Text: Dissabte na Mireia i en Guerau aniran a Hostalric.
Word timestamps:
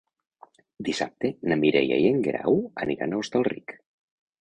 Dissabte 0.87 1.31
na 1.53 1.59
Mireia 1.65 2.01
i 2.07 2.09
en 2.15 2.19
Guerau 2.31 2.61
aniran 2.87 3.15
a 3.15 3.21
Hostalric. 3.25 3.79